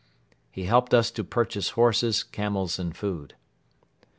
[0.49, 3.35] He helped us to purchase horses, camels and food.